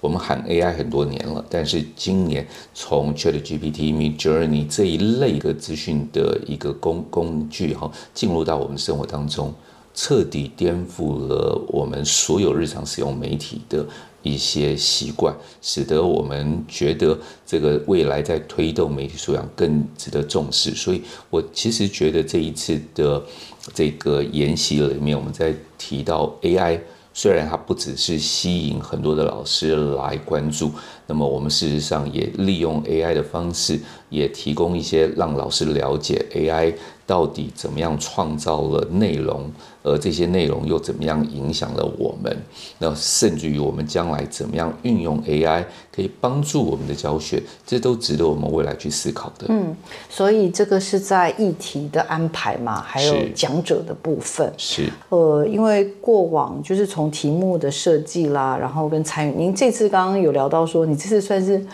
[0.00, 9.52] 我们喊 AI 很多年了，但是今年从 ChatGPT、Mid Journey 这一类的资讯的一个工工具哈，进入到我们生活当中，
[9.94, 13.86] 彻底颠覆了我们所有日常使用媒体的。
[14.22, 20.72] 一些习惯，使得我们觉得这个未来在推动媒体素养更值得重视。
[20.72, 21.00] 所以
[21.30, 23.24] 我其实觉得这一次的
[23.72, 26.78] 这个研习里面，我们在提到 AI，
[27.14, 30.70] 虽然它不只是吸引很多的老师来关注，
[31.10, 36.72] 那么我们事实上也利用 AI 的方式，也提供一些让老师了解 AI。
[37.10, 39.50] 到底怎么样创造了内容，
[39.82, 42.36] 而这些内容又怎么样影响了我们？
[42.78, 49.46] 那甚至于我们将来怎么样运用 AI 可以帮助我们的教学，这都值得我们未来去思考的。
[49.48, 49.74] 嗯，
[50.08, 54.52] 所以这个是在议题的安排嘛，还有讲者的部分。
[54.56, 61.64] 是呃，因为过往就是从题目的设计啦，然后跟参与，您这次刚刚有聊到说，你这次算是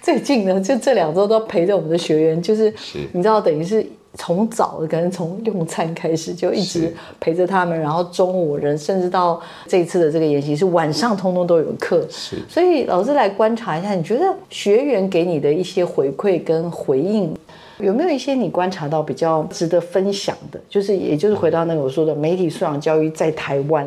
[0.00, 17.34] 最近呢，就这两周都陪着我们的学员，就是是你知道，等于是从早可能从用餐开始就一直陪着他们，然后中午人甚至到这一次的这个研习是晚上通通都有课，是所以老师来观察一下，你觉得学员给你的一些回馈跟回应，
[17.78, 20.58] 有没有一些你观察到比较值得分享的？
[20.66, 23.86] 就是也就是回到那个我说的媒体素养教育在台湾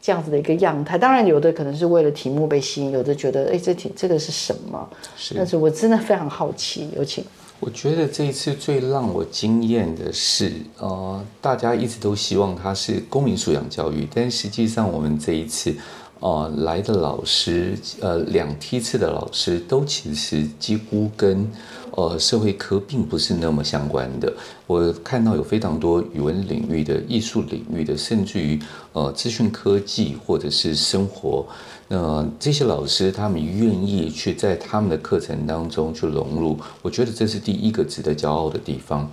[0.00, 0.96] 这样子的一个样态。
[0.96, 4.88] 当然，有的可能是为了题目被吸引，有的觉得哎，这题这个是什么？
[5.16, 7.24] 是但是我真的非常好奇，有请。
[7.58, 15.74] 我觉得这一次最让我惊艳的是，呃，大家一直都希望它是公民素养教育，但实际上我们这一次，
[16.20, 21.50] 呃，来的老师，呃，两梯次的老师都其实几乎跟
[21.96, 24.32] 呃社会科并不是那么相关的。
[24.66, 28.60] 我看到有非常多语文领域的、艺术领域的，甚至于
[28.92, 31.44] 呃资讯科技或者是生活。
[31.88, 39.08] 那这些老师他们愿意去在他们的课程当中去融入，我觉得这是第一个值得骄傲的地方。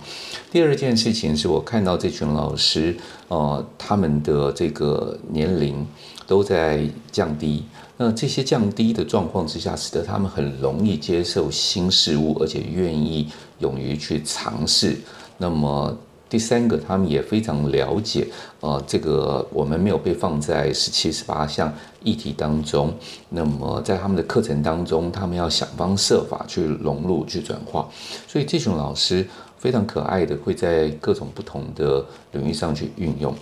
[0.50, 2.96] 第二件事情是我看到这群老师，
[3.28, 5.86] 呃，他们的这个年龄
[6.26, 7.64] 都在降低。
[7.96, 13.28] 那这些降低的状况之下，使得他们很容易接受新事物，而且愿意
[13.60, 14.96] 勇于去尝试。
[15.38, 15.96] 那么
[16.28, 18.26] 第三个，他们也非常了解，
[18.58, 22.92] 呃，这个我们没有被放在十七、十八项议题当中。
[23.28, 27.88] 那么在他们的课程当中，他们要想方设法去融入、去转化。
[28.26, 29.24] 所以这群老师
[29.56, 33.32] 非常可爱的，会在各种不同的领域上去运用。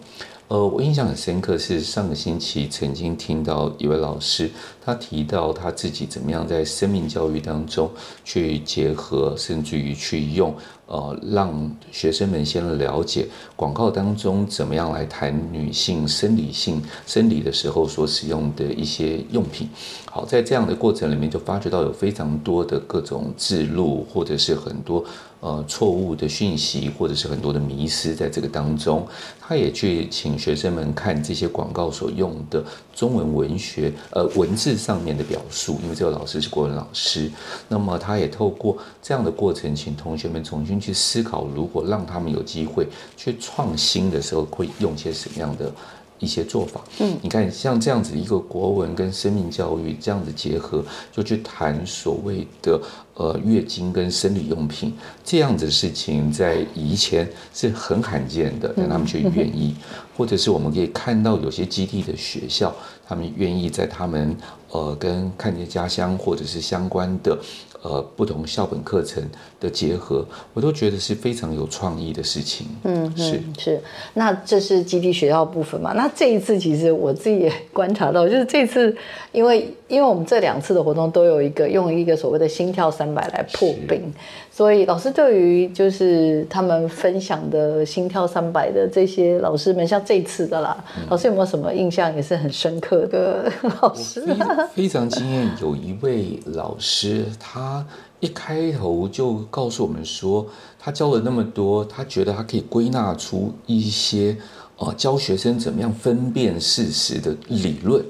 [0.52, 4.50] 呃，我印象很深刻是上个星期曾经听到一位老师，
[4.84, 7.90] 他提到他自己怎么样在生命教育当中
[8.22, 19.66] 去结合，甚至于去用，呃，让学生们先了解广告当中怎么样来谈女性生理性生理的时候所使用的一些用品。
[20.04, 25.02] 好，在这样的过程里面，就发觉到有非常多的各种自录，或者是很多
[25.42, 29.04] 呃错误的讯息，或者是很多的迷失在这个当中。
[29.40, 37.28] 他也去请学生们看这些广告所用的中文文学，呃，文字上面的表述，因为这个老师是国文老师，
[37.68, 45.70] 那么他也透过这样的过程，请同学们重新去思考，如果让他们有机会去创新的时候，会用些什么样的。
[46.18, 52.80] 一些做法，嗯，你看像这样子一个国文跟生命教育这样子结合，就去谈所谓的
[53.14, 54.92] 呃月经跟生理用品
[55.24, 59.74] 这样子的事情，在以前是很罕见的，但他们却愿意，
[60.16, 62.74] 或者是我们可以看到有些基地的学校，
[63.06, 64.36] 他们愿意在他们
[64.70, 67.38] 呃跟看见家乡或者是相关的
[67.82, 69.22] 呃不同校本课程
[69.60, 72.66] 的结合，我都觉得是非常有创意的事情。
[72.84, 73.80] 嗯，是嗯是，
[74.14, 75.92] 那这是基地学校部分嘛？
[75.94, 78.96] 那这一次其实我自己也 观察到，就是这次
[79.32, 84.12] 因为因为我们这两次的活动都有一个用一个所谓的心跳三百来破冰，
[84.54, 90.76] 所以老师对于就是他们分享的心跳三百的这些老师们，像这次的啦，
[91.08, 94.20] 老师有没有什么印象也是很深刻的老师？
[94.20, 94.36] 非
[94.74, 97.86] 非常惊艳，有一位老师，他
[98.20, 100.46] 一开头就告诉我们说，
[100.78, 104.36] 他教了那么多，他觉得他可以归纳出一些
[104.76, 108.04] 呃教学生怎么样分辨事实的理论。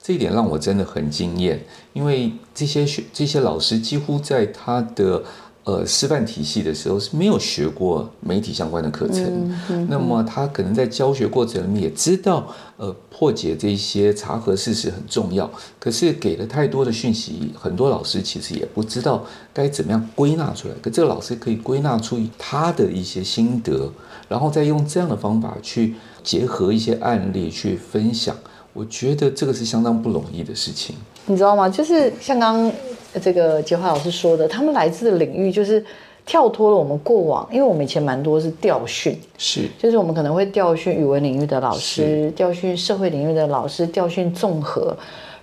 [0.00, 1.58] 这一点让我真的很惊艳，
[1.94, 5.22] 因为这些学这些老师几乎在他的
[5.64, 9.50] 呃师范体系的时候是没有学过媒体相关的课程，
[9.88, 12.46] 那么他可能在教学过程里面也知道，
[12.76, 15.50] 呃，破解这些查核事实很重要，
[15.80, 20.74] 可是给了太多的讯息，很多老师其实也不知道该怎么样归纳出来。
[20.82, 23.90] 可这个老师可以归纳出他的一些心得，
[24.28, 28.36] 然后再用这样的方法去结合一些案例去分享。
[28.74, 30.96] 我觉得这个是相当不容易的事情。
[31.26, 31.68] 你知道吗？
[31.68, 32.72] 就是像刚刚
[33.20, 35.84] 这个杰华老师说的，他们来自的领域就是
[36.26, 39.68] 跳脱了我们过往，因为我们以前蛮多是调训，是。
[39.78, 44.96] 就是我们可能会调训语文领域的老师，调训社会领域的老师，调训综合，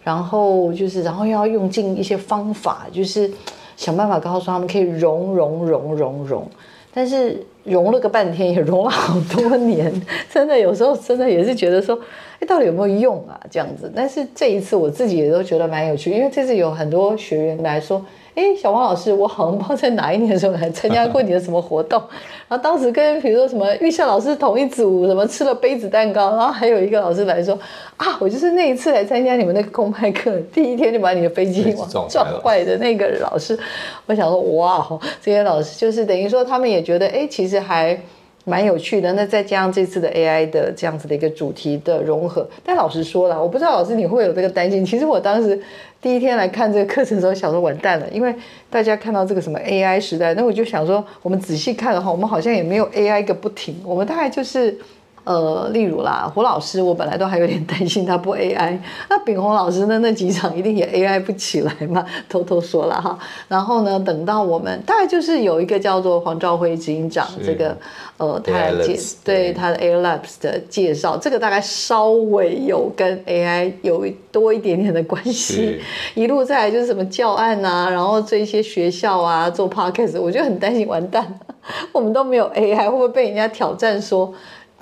[0.04, 3.30] 然后就是然后又要用尽一些方法，就是
[3.78, 6.48] 想办法告诉他们可以融融融融融，
[6.94, 9.94] 但是融了个半天，也融了好多年，
[10.34, 11.98] 真的有时候真的也是觉得说，
[12.42, 13.40] 哎，到底有没有用啊？
[13.52, 13.92] 这样子。
[13.96, 22.02] 但是这一次我自己也都觉得蛮有趣，因为这次有很多学员来说，哎，小王老师，我好像不知道在哪一年的时候来参加过你的什么活动，
[22.48, 27.54] 然后当时跟比如说什么玉夏老师同一组，什么吃了杯子蛋糕，然后还有一个老师来说
[27.98, 31.72] 啊，我就是那一次来参加你们那个公派课，第一天就把你的飞机
[32.10, 33.56] 撞坏的那个老师。
[34.08, 37.96] 我想说，哇，这些老师就是等于说他们也觉得，哎，其实还。
[38.46, 44.86] 蛮有趣的，那再加上这次的 AI 的这样子的一个主题的融合，但老实说了，我不知道老师你会有这个担心。
[44.86, 45.62] 其实我当时
[46.02, 48.34] 第一天来看这个课程的时候，想说完蛋了，因为
[48.70, 54.78] 大家看到这个什么 AI 时代，那我就想说，我们仔细看的话，我们好像也没有 AI 个不停，我们大概就是。
[55.24, 58.78] 呃，例如啦，胡老师，我本来都还有点担心他不 AI。
[59.08, 60.00] 那炳宏老师呢？
[60.00, 62.04] 那几场一定也 AI 不起来嘛？
[62.28, 63.18] 偷偷说了哈。
[63.48, 67.78] 然后呢，等到我们大概就是有一个叫做黄兆辉执行长，这个
[68.18, 75.80] 呃，他来介对他的 Air Labs 的介绍，这个大概稍微有跟 AI 有多一点点的关系。
[76.16, 81.40] 一路再来就是什么教案啊，然后这一些学校啊做 Podcast，我就很担心完蛋，
[81.94, 84.34] 我们都没有 AI，会不会被人家挑战说？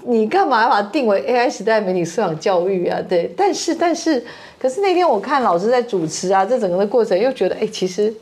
[0.06, 3.00] 你干嘛要把它定为 AI 时代媒体素养教育啊？
[3.08, 4.24] 对，但是但是，
[4.60, 8.14] 可是那天我看老师在主持啊，这整个的过程又觉得，哎，其实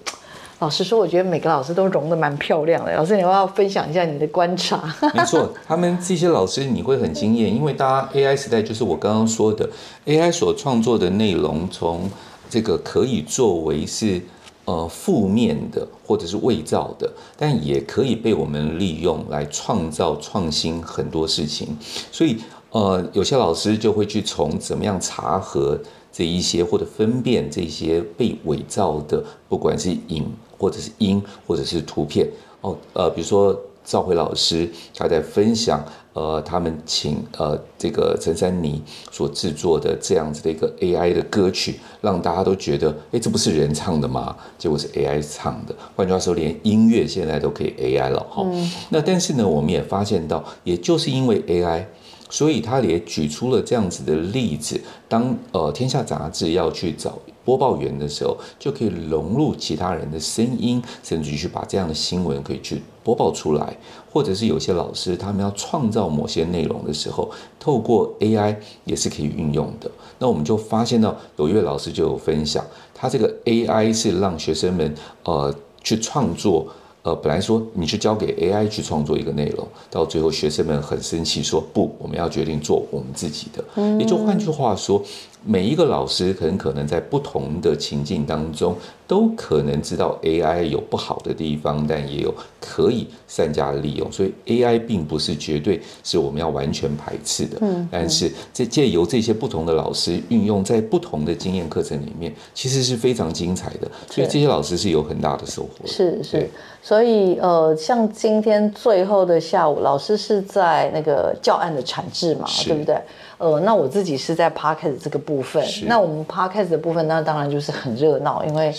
[0.60, 2.96] 老实说，我觉得每个老师都融的蛮漂亮的。
[2.96, 4.84] 老师，你要不要分享一下你的观察？
[5.14, 9.70] 没错，他们这些老师你会很惊艳，因为大家 AI 时代就是我刚刚说的
[10.06, 12.10] AI 所创作的内容，从
[12.50, 14.22] 这个可以作为是。
[14.68, 21.70] 呃，负面的或者是伪造的，但也可以被我们利用来创造创新很多事情。
[22.12, 22.36] 所以，
[22.72, 25.80] 呃，有些老师就会去从怎么样查核
[26.12, 33.58] 这一些，或者分辨这些被伪造的，不管是影或者是音或者是图片哦，呃，比如说。
[33.88, 35.82] 赵辉老师他在分享，
[36.12, 44.36] 呃，他们请呃这个陈珊妮所制作的这样子的一个 AI 的歌曲，让大家都觉得，哎，这不是人唱的吗？
[44.58, 45.74] 结果是 AI 唱的。
[45.96, 48.46] 换句话说，连音乐现在都可以 AI 了哈。
[48.90, 51.86] 那但是呢，我们也发现到，也就是因为 AI。
[52.30, 63.78] 所以他也举出了这样子的例子，当呃天下杂志要去找播报员的时候，就可以融入其他人的声音，甚至去把这样的新闻可以去播报出来，
[64.12, 69.90] 或者是有些老师他们要创造某些内容的时候，透过 AI 也是可以运用的。
[70.20, 76.68] 那我们就发现到有一位老师就有分享，他这个 AI 是让学生们呃去创作。
[77.08, 83.64] 呃，本来说你是交给 AI 去创作一个内容，到最后学生们很生气，说不，我们要决定做我们自己的。
[83.98, 85.02] 也就换句话说。
[85.48, 88.76] 每一个老师很可能在不同的情境当中，
[89.08, 94.12] 都可能知道 AI 有不好的地方，但也有可以善加利用。
[94.12, 97.58] 所以 AI 并不是绝对是我们要完全排斥的。
[97.62, 103.90] 嗯，但是这借由这些不同的老师运用在不同的经验课程里面，其实是非常精彩的。
[104.12, 105.86] 所以这些老师是有很大的收获。
[105.86, 106.50] 是是，
[106.82, 113.00] 所以呃，像今天最后的下午，老师是在那个教案的产制嘛，对不对？
[113.38, 115.64] 呃，那我自己是在 podcast 这个部分。
[115.86, 118.74] 那我们 podcast 的部分，那当然就是很热闹，因为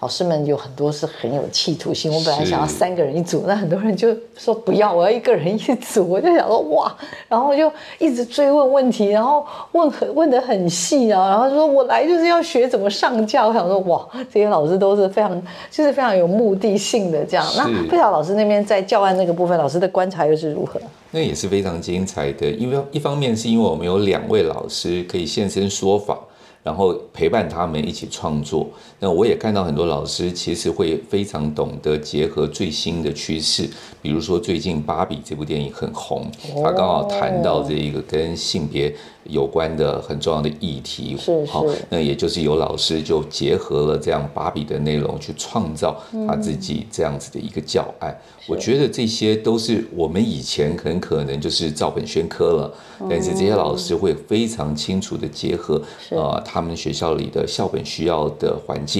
[0.00, 2.12] 老师们有很多是很有企图心。
[2.12, 6.06] 我本来想要三个人一组，那很多人就说不要，我要一个人一组。
[6.06, 6.94] 我就想说哇，
[7.28, 13.46] 然后就一直追问问题，然后问很问的很细啊，然后说我来就是要学怎么上架。
[13.46, 17.46] 我想说哇，这些老师都是非常就是非常有目的性的这样。
[17.56, 20.78] 那不晓老师那边在教案那个部分，老师的观察又是如何？
[21.14, 26.18] 那也是非常精彩的，因为一方面是因为我们有两位老师可以现身说法。
[26.62, 28.68] 然后陪伴他们一起创作。
[29.02, 33.68] 那我也看到很多老师其实会非常懂得结合最新的趋势，
[34.00, 36.30] 比如说最近《芭比》这部电影很红，
[36.62, 38.94] 他刚好谈到这一个跟性别
[39.24, 41.16] 有关的很重要的议题。
[41.18, 41.52] 是是。
[41.90, 48.16] 那也就是有老师就结合了这样《芭比》的内容去创造他自己这样子的一个教案。
[48.48, 52.74] 我觉得这些都是我们以前很可能就是照本宣科了，
[53.10, 56.40] 但是这些老师会非常清楚的结合呃。
[56.44, 58.91] 他们学校里的校本需要的环境，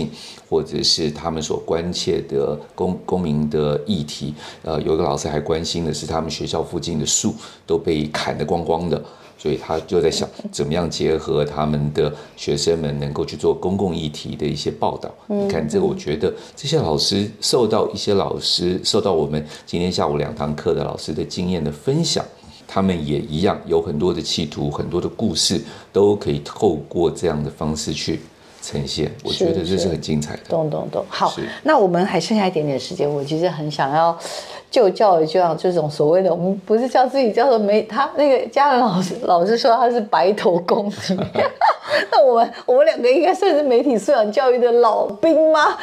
[0.49, 7.35] 或者是他们所关切的公公民的议题，呃，有个老师还关心的是他们学校附近的树
[7.67, 9.03] 都被砍得光光的，
[9.39, 15.11] 所以他就在想怎么样结合他们的学生们能够去做公共议题的一些报道。
[15.27, 22.25] 你看这个，我觉得这些老师受到一些老师受到我们今天下午两堂课的老师的经验的分享。
[22.75, 25.61] 他们也一样，有很多的企图，很多的故事，
[25.93, 28.19] 都可以透过这样的方式去
[28.63, 29.11] 呈现。
[29.25, 30.43] 我觉得这是很精彩的。
[30.49, 31.05] 懂懂懂。
[31.09, 31.35] 好，
[31.65, 34.17] 那我们还剩下一点点时间，我其实很想要
[34.71, 41.15] 就教一教这种所谓的，我们不是叫自己叫做没他那个家人老师老师说他是白头公主，
[42.11, 45.77] 那我们我们两个应该算是媒体素养教育的老兵吗？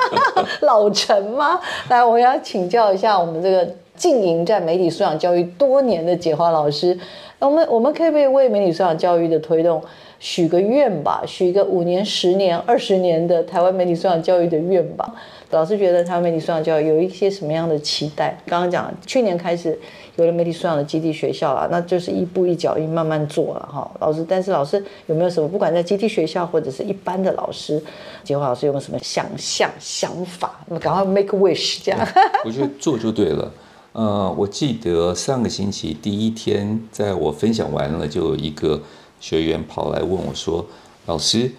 [0.62, 1.60] 老臣吗？
[1.88, 6.98] 来，我要请教一下我们这个经营在媒体素养教育多年的解华老师，
[7.38, 9.82] 我们我们可不可以为媒体素养教育的推动
[10.20, 11.22] 许个愿吧？
[11.26, 15.14] 许一个五年、十年、二十年的台湾媒体素养教育的愿吧？
[15.50, 18.38] 老师觉得台湾媒体素养教育有一些什么样的期待？
[18.46, 19.76] 刚刚讲去年开始
[20.16, 23.90] 有了媒体素养的基地学校了，那就是一步一脚印慢慢做了哈。
[23.98, 27.82] 老师，但是老师有没有什么，不管在基地学校或者是一般的老师，
[28.22, 30.60] 杰华老师有没有什么想象想法？
[30.68, 31.98] 那么赶快 make wish 这样。
[32.44, 33.50] 我觉得做就对了。
[33.92, 38.80] 呃，我记得上个星期第一天，在我分享完了，就有一个
[39.20, 40.66] 学员跑来问我说
[41.06, 41.52] ：“老师，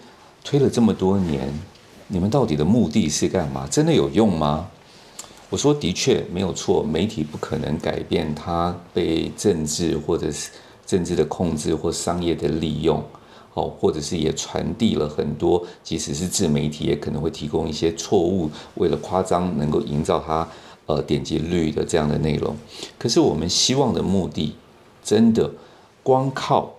[0.44, 1.48] 推了这么多年。”
[2.14, 3.66] 你们到底的目的是干嘛？
[3.72, 4.68] 真的有用吗？
[5.50, 10.50] 我说的确没有错，媒体不可能改变它被政治或者是
[10.86, 13.02] 政治的控制或商业的利用，
[13.54, 20.46] 哦，或者是也传递了很多，即使是自媒体也可能会提供一些错误，为了夸张能够营造它
[20.88, 22.54] 呃点击率的这样的内容。
[22.98, 24.56] 可是我们希望的目的，
[25.02, 25.50] 真的
[26.04, 26.74] 光靠。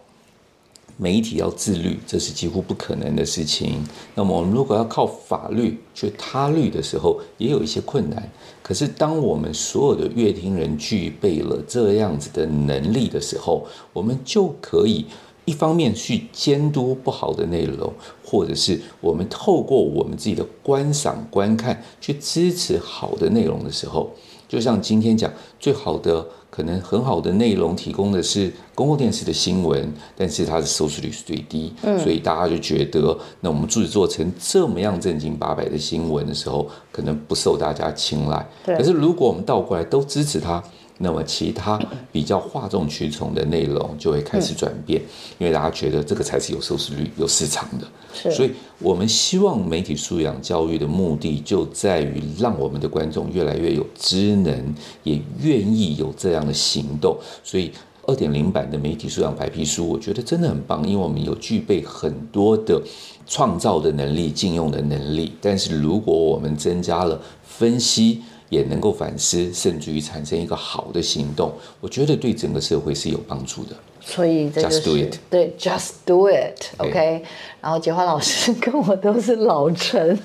[0.97, 3.83] 媒体要自律，这是几乎不可能的事情。
[4.15, 8.31] 那么，我们如果要靠法律去他律的时候，也有一些困难。
[8.63, 15.07] 可是，当我们所有的乐听人具备了这样子的能力的时候，我们就可以
[15.45, 17.93] 一方面去监督不好的内容，
[18.25, 24.11] 或者是我们透过我们自己的观赏观看去支持好的内容的时候，
[24.49, 26.27] 就像今天讲最好的。
[26.55, 38.47] 可能很好的内容提供的是公共电视的新闻，但是它的收视率是最低，所以大家就觉得，那我们制作成这么样正经八百的新闻的时候，可能不受大家青睐。
[38.67, 40.63] 可是如果我们倒过来都支持它。
[40.99, 41.81] 那么其他
[42.13, 45.01] 比较哗众取宠的内容就会开始转变，
[45.39, 48.31] 因为大家觉得这个才是有收视率、有市场的。
[48.31, 57.17] 所以我们希望媒体素养教育的目的就在于让我们的观众越来越有知能，也愿意有这样的行动。
[57.43, 57.73] 所以
[58.07, 62.81] 二点零版的媒体素养白皮书，我觉得真的很棒，因为我们有具备很多的
[63.27, 65.33] 创造的能力、禁用的能力。
[65.41, 68.23] 但是如果我们增加了分析，
[68.53, 71.51] 也能够反思，甚至于产生一个好的行动，
[71.81, 73.75] 我觉得对整个社会是有帮助的。
[73.99, 77.25] 所以这就是对，just do it，OK。
[77.63, 80.19] 然后杰华老师 跟我都是老陈。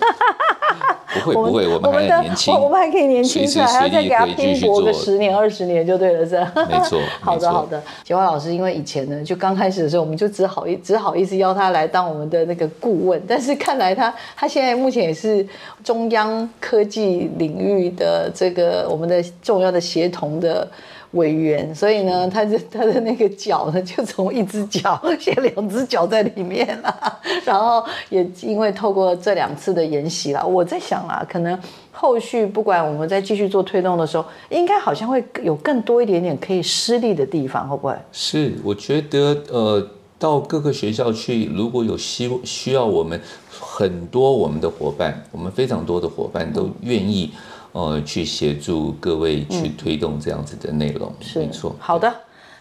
[1.20, 6.68] 不会不会，我们还年轻，我们还可以年轻出来，还要再给他拼搏个十年二十年就对了，是吧？
[6.70, 7.82] 没错， 好的好的。
[8.04, 15.46] 杰华老师，因为以前呢，就刚开始的时候，我们就只好意只好意思邀他来当我们的那个顾问，但是看来他他现在目前也是
[15.84, 20.68] 中央科技领域的这个我们的重要的协同的。
[21.12, 27.20] 委员，所以呢，他的 他的那个脚呢，就从一只脚 现在两只脚在里面了。
[27.46, 31.58] 然后也因为透过这两次的研习了，我在想啊，可能
[31.92, 37.96] 后续不管我们再继续做推动的时候，应该好像会有更多一点点可以施力的地方，会不会？
[38.12, 39.88] 是，我觉得呃，
[40.20, 47.32] 到各个学校去，如果有需需要我们很多我们的伙伴，我们非常多的伙伴都愿意。
[47.78, 51.76] 呃，去协助各位去推动这样子的内容，是没错。
[51.78, 52.12] 好的。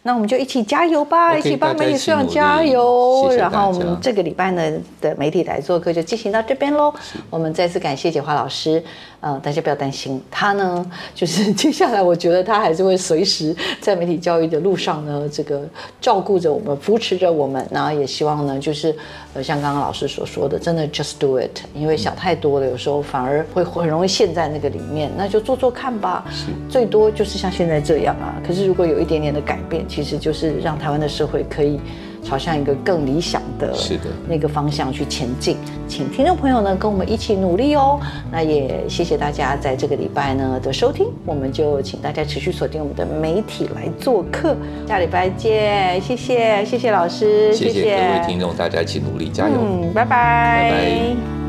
[0.02, 3.28] 那我们就一起加油吧，一起帮媒体素养加油。
[3.36, 4.62] 然后我们这个礼拜呢
[5.00, 6.94] 的媒体来做客就进行到这边喽。
[7.28, 8.80] 我们再次感谢简华老师。
[9.18, 15.68] 呃，大家不要担心，他呢 就是接下来我觉得他还是会随时在媒体教育的路上呢，这个
[16.00, 17.66] 照顾着我们，扶持着我们。
[17.72, 18.94] 然后也希望呢，就是
[19.37, 25.12] 呃像刚刚老师所说的，真的 just do it，因为想太多了，有时候反而会很容易陷在那个里面。
[25.14, 26.24] 那就做做看吧，
[26.70, 28.41] 最多就是像现在这样啊。
[28.47, 31.78] 可是如果有一点点的改变，其实就是让台湾的社会可以
[32.26, 33.72] 朝向一个更理想的
[34.28, 35.56] 那个方向去前进。
[35.86, 38.00] 请听众朋友呢跟我们一起努力哦。
[38.32, 44.56] 那也谢谢大家在这个礼拜呢的收听，我们就请大家持续锁定我们的媒体来做客。
[44.88, 51.45] 下礼拜见，谢谢谢谢老师，谢谢各位听众，大家一起努力加油，嗯，拜拜，拜拜。